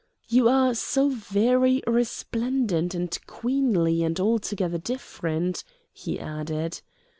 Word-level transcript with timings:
"You 0.27 0.49
are 0.49 0.73
so 0.73 1.09
very 1.09 1.83
resplendent 1.85 2.95
and 2.95 3.15
queenly 3.27 4.01
and 4.01 4.19
altogether 4.19 4.79
different," 4.79 5.63
he 5.93 6.19
added. 6.19 6.81